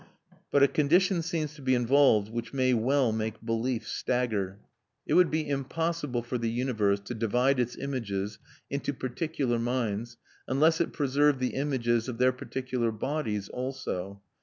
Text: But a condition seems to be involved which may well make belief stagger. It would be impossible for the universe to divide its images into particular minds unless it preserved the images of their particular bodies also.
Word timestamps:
But 0.49 0.63
a 0.63 0.67
condition 0.67 1.21
seems 1.21 1.53
to 1.53 1.61
be 1.61 1.75
involved 1.75 2.33
which 2.33 2.55
may 2.55 2.73
well 2.73 3.11
make 3.11 3.39
belief 3.45 3.87
stagger. 3.87 4.57
It 5.05 5.13
would 5.13 5.29
be 5.29 5.47
impossible 5.47 6.23
for 6.23 6.39
the 6.39 6.49
universe 6.49 6.99
to 7.01 7.13
divide 7.13 7.59
its 7.59 7.77
images 7.77 8.39
into 8.67 8.93
particular 8.93 9.59
minds 9.59 10.17
unless 10.47 10.81
it 10.81 10.91
preserved 10.91 11.37
the 11.39 11.53
images 11.53 12.09
of 12.09 12.17
their 12.17 12.31
particular 12.31 12.91
bodies 12.91 13.47
also. 13.47 14.23